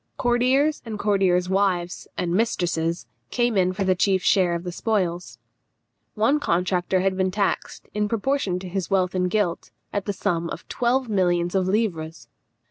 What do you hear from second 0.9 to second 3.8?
courtiers' wives and mistresses came in